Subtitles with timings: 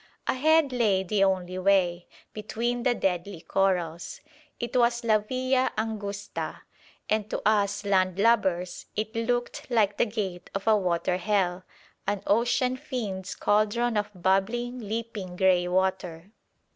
[0.25, 4.19] Ahead lay the only way between the deadly corals.
[4.59, 6.61] It was la via angusta,
[7.07, 11.65] and to us landlubbers it looked like the gate of a water hell;
[12.07, 16.31] an ocean fiend's cauldron of bubbling, leaping grey water.